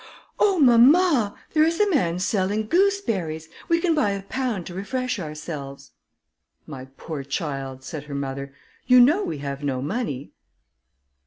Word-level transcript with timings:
"Oh, 0.39 0.57
mamma, 0.57 1.37
there 1.53 1.63
is 1.63 1.79
a 1.79 1.87
man 1.87 2.17
selling 2.17 2.65
gooseberries; 2.65 3.49
we 3.69 3.79
can 3.79 3.93
buy 3.93 4.13
a 4.13 4.23
pound 4.23 4.65
to 4.65 4.73
refresh 4.73 5.19
ourselves." 5.19 5.91
"My 6.65 6.85
poor 6.97 7.23
child," 7.23 7.83
said 7.83 8.05
her 8.05 8.15
mother, 8.15 8.51
"you 8.87 8.99
know 8.99 9.23
we 9.23 9.37
have 9.37 9.63
no 9.63 9.79
money." 9.79 10.31